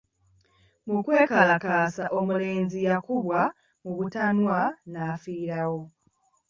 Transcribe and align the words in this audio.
Mu 0.89 0.97
kwekalakaasa 1.05 2.05
omulenzi 2.17 2.79
yakubwa 2.87 3.39
mu 3.83 3.91
butanwa 3.97 4.59
n'afiirawo. 4.91 5.81